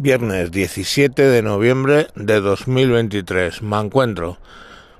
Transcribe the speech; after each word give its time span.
Viernes 0.00 0.52
17 0.52 1.22
de 1.22 1.42
noviembre 1.42 2.06
de 2.14 2.40
2023. 2.40 3.62
Me 3.62 3.80
encuentro. 3.80 4.38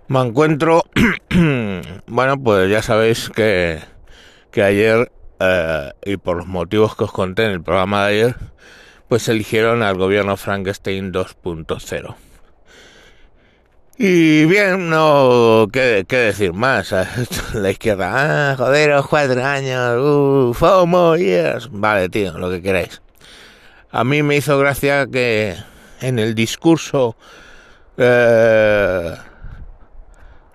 Me 0.08 0.18
encuentro. 0.18 0.82
bueno, 2.08 2.42
pues 2.42 2.68
ya 2.68 2.82
sabéis 2.82 3.30
que, 3.30 3.78
que 4.50 4.64
ayer, 4.64 5.12
eh, 5.38 5.92
y 6.04 6.16
por 6.16 6.38
los 6.38 6.48
motivos 6.48 6.96
que 6.96 7.04
os 7.04 7.12
conté 7.12 7.44
en 7.44 7.52
el 7.52 7.62
programa 7.62 8.08
de 8.08 8.12
ayer, 8.12 8.36
pues 9.06 9.28
eligieron 9.28 9.84
al 9.84 9.96
gobierno 9.96 10.36
Frankenstein 10.36 11.12
2.0. 11.12 12.16
Y 13.98 14.46
bien, 14.46 14.90
no, 14.90 15.68
¿qué, 15.72 16.06
qué 16.08 16.16
decir 16.16 16.54
más? 16.54 16.92
La 17.54 17.70
izquierda, 17.70 18.50
ah, 18.50 18.56
joder, 18.56 19.00
cuatro 19.08 19.44
años, 19.44 19.96
uh, 19.96 20.54
FOMO, 20.54 21.16
yes. 21.16 21.68
Vale, 21.70 22.08
tío, 22.08 22.36
lo 22.36 22.50
que 22.50 22.60
queráis. 22.60 23.00
A 23.90 24.04
mí 24.04 24.22
me 24.22 24.36
hizo 24.36 24.58
gracia 24.58 25.06
que 25.06 25.56
en 26.00 26.18
el 26.18 26.34
discurso 26.34 27.16
eh, 27.96 29.16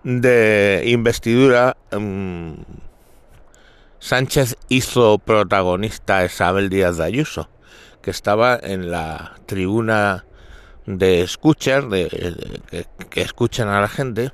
de 0.03 0.84
investidura 0.85 1.75
um, 1.91 2.58
Sánchez 3.98 4.55
hizo 4.70 5.17
protagonista 5.17 6.17
a 6.17 6.25
Isabel 6.25 6.70
Díaz 6.70 6.98
de 6.98 7.05
Ayuso, 7.05 7.49
que 8.02 8.11
estaba 8.11 8.59
en 8.61 8.91
la 8.91 9.34
tribuna 9.47 10.25
de 10.86 11.22
escuchar, 11.22 11.88
de, 11.89 12.03
de 12.09 12.61
que, 12.70 12.86
que, 13.09 13.22
escuchan 13.22 13.67
a 13.67 13.81
la 13.81 13.88
gente. 13.88 14.31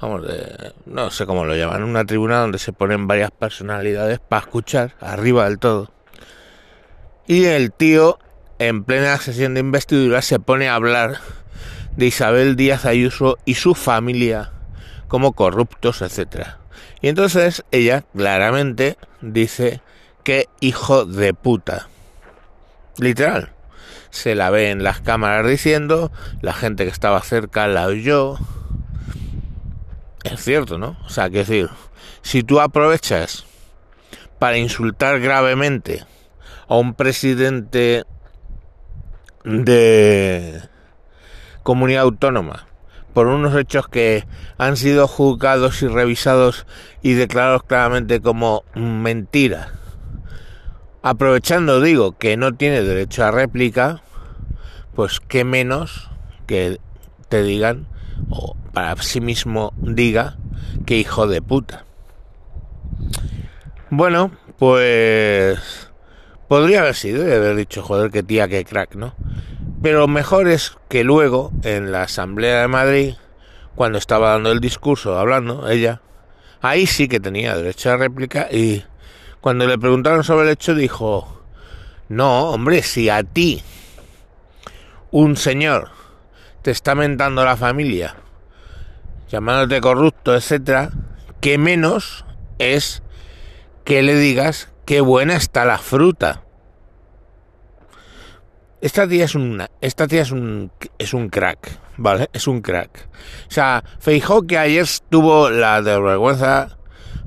Vamos, 0.00 0.26
de, 0.26 0.72
no 0.86 1.10
sé 1.10 1.26
cómo 1.26 1.44
lo 1.44 1.54
llaman, 1.54 1.82
una 1.82 2.04
tribuna 2.04 2.40
donde 2.40 2.58
se 2.58 2.72
ponen 2.72 3.06
varias 3.06 3.32
personalidades 3.32 4.18
para 4.18 4.40
escuchar, 4.40 4.94
arriba 5.00 5.44
del 5.44 5.58
todo. 5.58 5.90
Y 7.26 7.44
el 7.44 7.72
tío, 7.72 8.18
en 8.58 8.82
plena 8.84 9.16
sesión 9.18 9.54
de 9.54 9.60
investidura, 9.60 10.22
se 10.22 10.40
pone 10.40 10.68
a 10.68 10.74
hablar 10.74 11.18
de 11.96 12.06
Isabel 12.06 12.56
Díaz 12.56 12.84
Ayuso 12.84 13.38
y 13.44 13.54
su 13.54 13.74
familia 13.74 14.50
como 15.06 15.32
corruptos, 15.32 16.02
etc. 16.02 16.48
Y 17.00 17.08
entonces 17.08 17.64
ella 17.70 18.02
claramente 18.16 18.96
dice 19.20 19.82
que 20.24 20.48
hijo 20.60 21.04
de 21.04 21.34
puta. 21.34 21.88
Literal. 22.98 23.50
Se 24.10 24.34
la 24.34 24.50
ve 24.50 24.70
en 24.70 24.82
las 24.82 25.00
cámaras 25.00 25.46
diciendo, 25.46 26.10
la 26.40 26.52
gente 26.52 26.84
que 26.84 26.90
estaba 26.90 27.20
cerca 27.22 27.66
la 27.68 27.86
oyó. 27.86 28.36
Es 30.24 30.42
cierto, 30.42 30.76
¿no? 30.76 30.98
O 31.04 31.08
sea, 31.08 31.30
que 31.30 31.38
decir, 31.38 31.70
si 32.22 32.42
tú 32.42 32.60
aprovechas 32.60 33.44
para 34.38 34.58
insultar 34.58 35.20
gravemente 35.20 36.04
a 36.72 36.76
un 36.76 36.94
presidente 36.94 38.04
de 39.44 40.62
comunidad 41.62 42.04
autónoma 42.04 42.66
por 43.12 43.26
unos 43.26 43.54
hechos 43.56 43.88
que 43.88 44.24
han 44.56 44.78
sido 44.78 45.06
juzgados 45.06 45.82
y 45.82 45.88
revisados 45.88 46.66
y 47.02 47.12
declarados 47.12 47.64
claramente 47.64 48.22
como 48.22 48.64
mentira. 48.74 49.74
Aprovechando, 51.02 51.82
digo, 51.82 52.16
que 52.16 52.38
no 52.38 52.54
tiene 52.54 52.80
derecho 52.80 53.22
a 53.26 53.30
réplica, 53.30 54.00
pues 54.94 55.20
qué 55.20 55.44
menos 55.44 56.10
que 56.46 56.80
te 57.28 57.42
digan, 57.42 57.86
o 58.30 58.56
para 58.72 58.96
sí 59.02 59.20
mismo 59.20 59.74
diga, 59.76 60.38
que 60.86 60.96
hijo 60.96 61.26
de 61.26 61.42
puta. 61.42 61.84
Bueno, 63.90 64.30
pues 64.58 65.91
Podría 66.52 66.80
haber 66.80 66.94
sido 66.94 67.26
y 67.26 67.32
haber 67.32 67.56
dicho, 67.56 67.82
joder, 67.82 68.10
qué 68.10 68.22
tía, 68.22 68.46
qué 68.46 68.62
crack, 68.62 68.94
¿no? 68.94 69.14
Pero 69.80 70.06
mejor 70.06 70.48
es 70.48 70.76
que 70.90 71.02
luego, 71.02 71.50
en 71.62 71.92
la 71.92 72.02
Asamblea 72.02 72.60
de 72.60 72.68
Madrid, 72.68 73.14
cuando 73.74 73.96
estaba 73.96 74.32
dando 74.32 74.52
el 74.52 74.60
discurso, 74.60 75.18
hablando, 75.18 75.66
ella, 75.70 76.02
ahí 76.60 76.86
sí 76.86 77.08
que 77.08 77.20
tenía 77.20 77.56
derecho 77.56 77.90
a 77.90 77.96
réplica 77.96 78.48
y 78.52 78.84
cuando 79.40 79.66
le 79.66 79.78
preguntaron 79.78 80.24
sobre 80.24 80.44
el 80.44 80.52
hecho 80.52 80.74
dijo, 80.74 81.42
no, 82.10 82.50
hombre, 82.50 82.82
si 82.82 83.08
a 83.08 83.22
ti 83.22 83.62
un 85.10 85.38
señor 85.38 85.88
te 86.60 86.70
está 86.70 86.94
mentando 86.94 87.46
la 87.46 87.56
familia, 87.56 88.16
llamándote 89.30 89.80
corrupto, 89.80 90.34
etcétera, 90.34 90.90
que 91.40 91.56
menos 91.56 92.26
es 92.58 93.02
que 93.84 94.02
le 94.02 94.16
digas 94.16 94.68
qué 94.92 95.00
buena 95.00 95.36
está 95.36 95.64
la 95.64 95.78
fruta. 95.78 96.42
Esta 98.82 99.08
tía 99.08 99.24
es 99.24 99.34
una, 99.34 99.70
esta 99.80 100.06
tía 100.06 100.20
es 100.20 100.32
un, 100.32 100.70
es 100.98 101.14
un 101.14 101.30
crack, 101.30 101.78
¿vale? 101.96 102.28
Es 102.34 102.46
un 102.46 102.60
crack. 102.60 103.08
O 103.48 103.50
sea, 103.50 103.82
Feijó 104.00 104.46
que 104.46 104.58
ayer 104.58 104.86
tuvo 105.08 105.48
la 105.48 105.80
vergüenza 105.80 106.76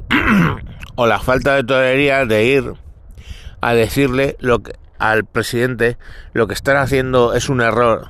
o 0.96 1.08
la 1.08 1.18
falta 1.18 1.56
de 1.56 1.64
tolerancia 1.64 2.28
de 2.28 2.46
ir 2.46 2.74
a 3.62 3.74
decirle 3.74 4.38
lo 4.40 4.62
que, 4.62 4.74
al 5.00 5.26
presidente 5.26 5.98
lo 6.34 6.46
que 6.46 6.54
están 6.54 6.78
haciendo 6.78 7.34
es 7.34 7.50
un 7.50 7.62
error. 7.62 8.10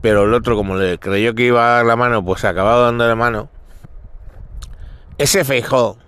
Pero 0.00 0.24
el 0.24 0.32
otro, 0.32 0.56
como 0.56 0.76
le 0.76 0.98
creyó 0.98 1.34
que 1.34 1.42
iba 1.42 1.66
a 1.66 1.76
dar 1.76 1.84
la 1.84 1.96
mano, 1.96 2.24
pues 2.24 2.46
acabado 2.46 2.86
dando 2.86 3.06
la 3.06 3.14
mano. 3.14 3.50
Ese 5.18 5.44
Feijó 5.44 5.98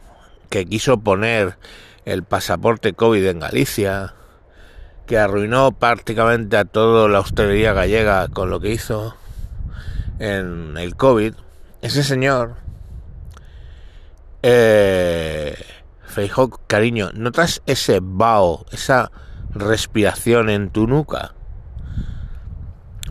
que 0.48 0.64
quiso 0.64 1.00
poner 1.00 1.58
el 2.08 2.22
pasaporte 2.22 2.94
COVID 2.94 3.24
en 3.26 3.40
Galicia, 3.40 4.14
que 5.06 5.18
arruinó 5.18 5.72
prácticamente 5.72 6.56
a 6.56 6.64
toda 6.64 7.06
la 7.06 7.20
hostelería 7.20 7.74
gallega 7.74 8.28
con 8.28 8.48
lo 8.48 8.60
que 8.60 8.72
hizo 8.72 9.14
en 10.18 10.78
el 10.78 10.96
COVID, 10.96 11.34
ese 11.82 12.02
señor, 12.02 12.54
eh, 14.42 15.54
cariño, 16.66 17.10
¿notas 17.12 17.62
ese 17.66 18.00
vaho, 18.02 18.64
esa 18.72 19.12
respiración 19.50 20.48
en 20.48 20.70
tu 20.70 20.86
nuca? 20.86 21.34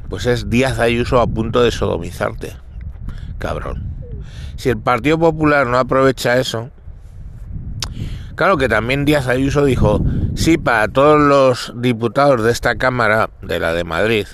Pues 0.09 0.25
es 0.25 0.49
Díaz 0.49 0.79
Ayuso 0.79 1.21
a 1.21 1.27
punto 1.27 1.61
de 1.61 1.71
sodomizarte, 1.71 2.57
cabrón. 3.37 3.93
Si 4.55 4.69
el 4.69 4.79
Partido 4.79 5.19
Popular 5.19 5.67
no 5.67 5.77
aprovecha 5.77 6.37
eso, 6.39 6.71
Claro 8.37 8.57
que 8.57 8.69
también 8.69 9.03
Díaz 9.03 9.27
Ayuso 9.27 9.65
dijo, 9.65 9.99
sí, 10.35 10.59
para 10.59 10.87
todos 10.87 11.19
los 11.19 11.73
diputados 11.75 12.43
de 12.43 12.51
esta 12.51 12.75
Cámara, 12.75 13.31
de 13.41 13.59
la 13.59 13.73
de 13.73 13.83
Madrid, 13.83 14.27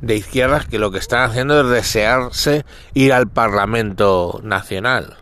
de 0.00 0.16
izquierdas, 0.16 0.64
que 0.64 0.78
lo 0.78 0.90
que 0.90 0.96
están 0.96 1.28
haciendo 1.28 1.60
es 1.60 1.68
desearse 1.68 2.64
ir 2.94 3.12
al 3.12 3.28
Parlamento 3.28 4.40
Nacional. 4.42 5.18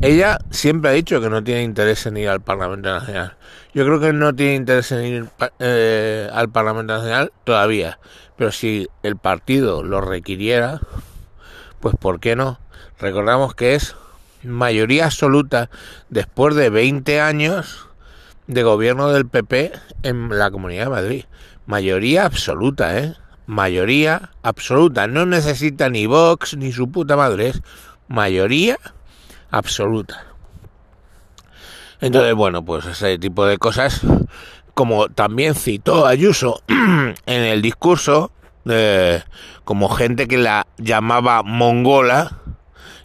Ella 0.00 0.38
siempre 0.48 0.90
ha 0.90 0.94
dicho 0.94 1.20
que 1.20 1.28
no 1.28 1.44
tiene 1.44 1.62
interés 1.62 2.06
en 2.06 2.16
ir 2.16 2.30
al 2.30 2.40
Parlamento 2.40 2.88
Nacional. 2.88 3.36
Yo 3.74 3.84
creo 3.84 4.00
que 4.00 4.14
no 4.14 4.34
tiene 4.34 4.54
interés 4.54 4.90
en 4.92 5.04
ir 5.04 5.28
eh, 5.58 6.30
al 6.32 6.48
Parlamento 6.48 6.94
Nacional 6.94 7.32
todavía. 7.44 7.98
Pero 8.38 8.50
si 8.50 8.88
el 9.02 9.18
partido 9.18 9.82
lo 9.82 10.00
requiriera, 10.00 10.80
pues 11.80 11.96
¿por 11.96 12.18
qué 12.18 12.34
no? 12.34 12.58
Recordamos 12.98 13.54
que 13.54 13.74
es 13.74 13.94
mayoría 14.46 15.06
absoluta 15.06 15.70
después 16.08 16.54
de 16.54 16.70
20 16.70 17.20
años 17.20 17.88
de 18.46 18.62
gobierno 18.62 19.08
del 19.08 19.26
PP 19.26 19.72
en 20.02 20.28
la 20.30 20.50
Comunidad 20.50 20.84
de 20.84 20.90
Madrid. 20.90 21.24
Mayoría 21.66 22.24
absoluta, 22.24 22.98
¿eh? 22.98 23.14
Mayoría 23.46 24.30
absoluta. 24.42 25.06
No 25.06 25.26
necesita 25.26 25.88
ni 25.88 26.06
Vox 26.06 26.56
ni 26.56 26.72
su 26.72 26.90
puta 26.90 27.16
madre. 27.16 27.48
Es 27.48 27.62
mayoría 28.08 28.78
absoluta. 29.50 30.24
Entonces, 32.00 32.34
bueno, 32.34 32.64
pues 32.64 32.84
ese 32.86 33.18
tipo 33.18 33.46
de 33.46 33.58
cosas, 33.58 34.02
como 34.74 35.08
también 35.08 35.54
citó 35.54 36.06
Ayuso 36.06 36.62
en 36.68 37.14
el 37.26 37.62
discurso, 37.62 38.32
eh, 38.68 39.22
como 39.64 39.88
gente 39.88 40.28
que 40.28 40.36
la 40.36 40.66
llamaba 40.76 41.42
mongola, 41.42 42.38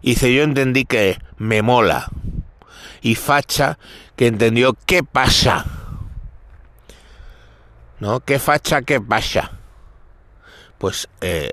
Dice, 0.02 0.34
yo 0.34 0.44
entendí 0.44 0.86
que 0.86 1.20
me 1.38 1.62
mola. 1.62 2.10
Y 3.02 3.16
facha 3.16 3.78
que 4.16 4.28
entendió 4.28 4.76
qué 4.86 5.04
pasa. 5.04 5.66
¿No? 8.00 8.20
¿Qué 8.20 8.40
facha, 8.40 8.82
qué 8.82 9.00
pasa? 9.00 9.52
Pues, 10.78 11.08
eh, 11.22 11.52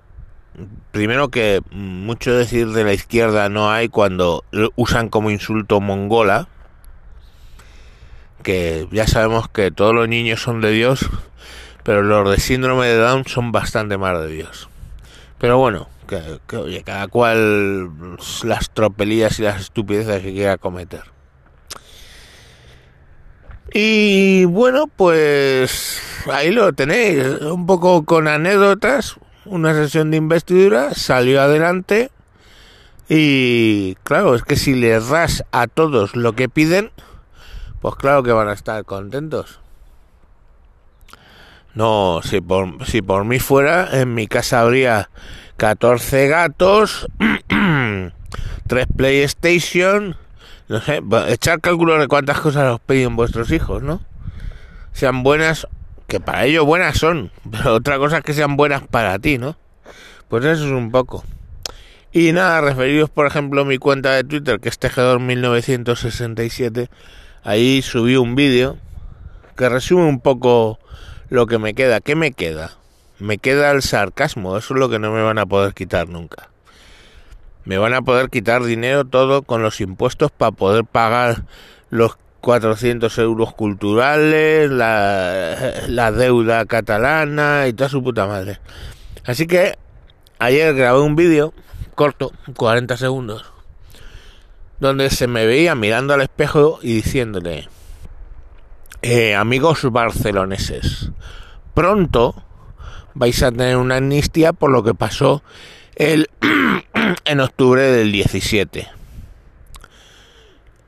primero 0.90 1.28
que 1.28 1.60
mucho 1.70 2.34
decir 2.34 2.68
de 2.68 2.84
la 2.84 2.92
izquierda 2.92 3.48
no 3.48 3.70
hay 3.70 3.88
cuando 3.88 4.44
usan 4.76 5.08
como 5.08 5.30
insulto 5.30 5.80
mongola. 5.80 6.48
Que 8.42 8.88
ya 8.90 9.06
sabemos 9.06 9.48
que 9.48 9.70
todos 9.70 9.94
los 9.94 10.08
niños 10.08 10.40
son 10.40 10.60
de 10.60 10.70
Dios, 10.70 11.08
pero 11.82 12.02
los 12.02 12.30
de 12.30 12.38
síndrome 12.38 12.86
de 12.86 12.96
Down 12.96 13.26
son 13.26 13.52
bastante 13.52 13.98
más 13.98 14.18
de 14.20 14.28
Dios. 14.28 14.68
Pero 15.38 15.58
bueno, 15.58 15.88
que, 16.08 16.56
oye, 16.56 16.82
cada 16.82 17.06
cual 17.06 18.16
las 18.42 18.70
tropelías 18.70 19.38
y 19.38 19.42
las 19.42 19.60
estupideces 19.60 20.22
que 20.22 20.32
quiera 20.32 20.58
cometer. 20.58 21.02
Y 23.72 24.46
bueno, 24.46 24.86
pues 24.88 26.00
ahí 26.32 26.50
lo 26.50 26.72
tenéis, 26.72 27.24
un 27.42 27.66
poco 27.66 28.04
con 28.04 28.26
anécdotas, 28.26 29.16
una 29.44 29.74
sesión 29.74 30.10
de 30.10 30.16
investidura, 30.16 30.94
salió 30.94 31.40
adelante 31.42 32.10
y 33.08 33.94
claro, 34.04 34.34
es 34.34 34.42
que 34.42 34.56
si 34.56 34.74
les 34.74 35.08
das 35.08 35.44
a 35.52 35.66
todos 35.66 36.16
lo 36.16 36.34
que 36.34 36.48
piden, 36.48 36.90
pues 37.80 37.94
claro 37.96 38.22
que 38.22 38.32
van 38.32 38.48
a 38.48 38.52
estar 38.52 38.84
contentos. 38.84 39.60
No, 41.74 42.20
si 42.24 42.40
por, 42.40 42.84
si 42.86 43.02
por 43.02 43.24
mí 43.24 43.38
fuera, 43.38 44.00
en 44.00 44.14
mi 44.14 44.26
casa 44.26 44.60
habría 44.60 45.10
14 45.56 46.28
gatos, 46.28 47.06
3 48.66 48.86
PlayStation, 48.96 50.16
no 50.68 50.80
sé, 50.80 51.02
echar 51.28 51.60
cálculo 51.60 51.98
de 51.98 52.08
cuántas 52.08 52.40
cosas 52.40 52.72
os 52.72 52.80
piden 52.80 53.16
vuestros 53.16 53.50
hijos, 53.50 53.82
¿no? 53.82 54.02
Sean 54.92 55.22
buenas, 55.22 55.66
que 56.06 56.20
para 56.20 56.44
ellos 56.44 56.64
buenas 56.64 56.98
son, 56.98 57.30
pero 57.50 57.74
otra 57.74 57.98
cosa 57.98 58.18
es 58.18 58.24
que 58.24 58.34
sean 58.34 58.56
buenas 58.56 58.86
para 58.86 59.18
ti, 59.18 59.38
¿no? 59.38 59.56
Pues 60.28 60.44
eso 60.44 60.66
es 60.66 60.72
un 60.72 60.90
poco. 60.90 61.24
Y 62.12 62.32
nada, 62.32 62.60
referidos 62.60 63.10
por 63.10 63.26
ejemplo 63.26 63.62
a 63.62 63.64
mi 63.64 63.78
cuenta 63.78 64.14
de 64.14 64.24
Twitter, 64.24 64.60
que 64.60 64.68
es 64.68 64.80
Tejedor1967, 64.80 66.88
ahí 67.44 67.82
subí 67.82 68.16
un 68.16 68.34
vídeo 68.34 68.78
que 69.56 69.68
resume 69.68 70.04
un 70.04 70.20
poco 70.20 70.78
lo 71.30 71.46
que 71.46 71.58
me 71.58 71.74
queda. 71.74 72.00
¿Qué 72.00 72.14
me 72.14 72.32
queda? 72.32 72.72
Me 73.18 73.38
queda 73.38 73.70
el 73.70 73.82
sarcasmo, 73.82 74.56
eso 74.56 74.74
es 74.74 74.80
lo 74.80 74.88
que 74.88 74.98
no 74.98 75.12
me 75.12 75.22
van 75.22 75.38
a 75.38 75.46
poder 75.46 75.74
quitar 75.74 76.08
nunca 76.08 76.48
me 77.68 77.76
van 77.76 77.92
a 77.92 78.00
poder 78.00 78.30
quitar 78.30 78.64
dinero 78.64 79.04
todo 79.04 79.42
con 79.42 79.62
los 79.62 79.82
impuestos 79.82 80.30
para 80.30 80.52
poder 80.52 80.86
pagar 80.86 81.42
los 81.90 82.16
400 82.40 83.18
euros 83.18 83.52
culturales, 83.52 84.70
la, 84.70 86.12
deuda 86.12 86.64
catalana 86.64 87.66
y 87.68 87.74
toda 87.74 87.90
su 87.90 88.02
puta 88.02 88.26
madre. 88.26 88.58
Así 89.26 89.46
que 89.46 89.76
ayer 90.38 90.74
grabé 90.74 91.00
un 91.00 91.14
vídeo 91.14 91.52
corto, 91.94 92.32
40 92.56 92.96
segundos, 92.96 93.44
donde 94.80 95.10
se 95.10 95.26
me 95.26 95.44
veía 95.44 95.74
mirando 95.74 96.14
al 96.14 96.22
espejo 96.22 96.78
y 96.80 96.94
diciéndole, 96.94 97.68
eh, 99.02 99.34
amigos 99.34 99.84
barceloneses, 99.90 101.10
pronto 101.74 102.34
vais 103.14 103.42
a 103.42 103.50
tener 103.50 103.76
una 103.76 103.96
amnistía 103.96 104.52
por 104.52 104.70
lo 104.70 104.82
que 104.82 104.94
pasó 104.94 105.42
el 105.96 106.30
en 107.24 107.40
octubre 107.40 107.82
del 107.82 108.12
17. 108.12 108.88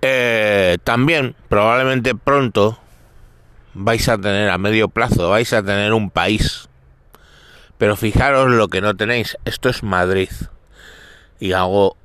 Eh, 0.03 0.79
también, 0.83 1.35
probablemente 1.49 2.15
pronto, 2.15 2.79
vais 3.75 4.09
a 4.09 4.17
tener 4.17 4.51
a 4.51 4.59
medio 4.59 4.89
plazo, 4.89 5.29
vais 5.29 5.53
a 5.53 5.63
tener 5.63 5.93
un 5.93 6.11
país. 6.11 6.69
Pero 7.79 7.97
fijaros 7.97 8.51
lo 8.51 8.69
que 8.69 8.81
no 8.81 8.95
tenéis. 8.95 9.37
Esto 9.45 9.69
es 9.69 9.83
Madrid. 9.83 10.31
Y 11.39 11.53
hago 11.53 11.97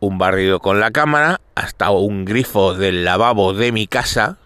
un 0.00 0.18
barrido 0.18 0.60
con 0.60 0.80
la 0.80 0.90
cámara 0.90 1.40
hasta 1.54 1.90
un 1.90 2.24
grifo 2.24 2.74
del 2.74 3.04
lavabo 3.04 3.54
de 3.54 3.72
mi 3.72 3.86
casa. 3.86 4.38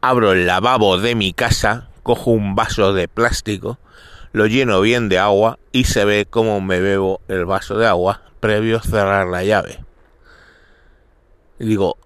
Abro 0.00 0.32
el 0.32 0.46
lavabo 0.46 0.98
de 0.98 1.14
mi 1.14 1.32
casa, 1.32 1.88
cojo 2.02 2.30
un 2.30 2.54
vaso 2.54 2.92
de 2.92 3.08
plástico 3.08 3.78
lo 4.32 4.46
lleno 4.46 4.80
bien 4.80 5.08
de 5.08 5.18
agua 5.18 5.58
y 5.72 5.84
se 5.84 6.04
ve 6.04 6.26
cómo 6.28 6.60
me 6.60 6.80
bebo 6.80 7.20
el 7.28 7.44
vaso 7.46 7.76
de 7.78 7.86
agua 7.86 8.22
previo 8.40 8.78
a 8.78 8.82
cerrar 8.82 9.26
la 9.26 9.44
llave. 9.44 9.84
Y 11.58 11.66
digo, 11.66 11.98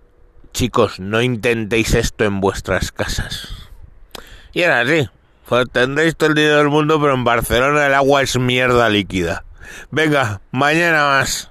chicos, 0.53 1.01
no 1.01 1.23
intentéis 1.23 1.95
esto 1.95 2.25
en 2.25 2.41
vuestras 2.41 2.93
casas. 2.93 3.49
Y 4.53 4.63
era 4.63 4.81
así, 4.81 5.09
pues 5.49 5.67
tendréis 5.71 6.17
todo 6.17 6.31
el 6.31 6.35
dinero 6.35 6.59
del 6.59 6.71
mundo, 6.71 7.01
pero 7.01 7.15
en 7.15 7.25
Barcelona 7.25 7.87
el 7.87 7.95
agua 7.95 8.23
es 8.23 8.39
mierda 8.39 8.89
líquida. 8.89 9.45
Venga, 9.91 10.41
mañana 10.51 11.05
más. 11.05 11.51